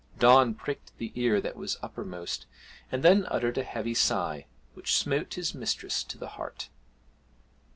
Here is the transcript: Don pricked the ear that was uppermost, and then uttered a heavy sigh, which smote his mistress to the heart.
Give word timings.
Don 0.17 0.55
pricked 0.55 0.97
the 0.97 1.11
ear 1.13 1.39
that 1.41 1.55
was 1.55 1.77
uppermost, 1.83 2.47
and 2.91 3.03
then 3.03 3.27
uttered 3.29 3.59
a 3.59 3.63
heavy 3.63 3.93
sigh, 3.93 4.47
which 4.73 4.97
smote 4.97 5.35
his 5.35 5.53
mistress 5.53 6.03
to 6.05 6.17
the 6.17 6.29
heart. 6.29 6.69